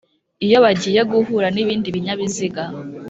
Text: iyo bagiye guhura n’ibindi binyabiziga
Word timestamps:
iyo 0.45 0.57
bagiye 0.63 1.01
guhura 1.11 1.47
n’ibindi 1.55 1.87
binyabiziga 1.95 2.63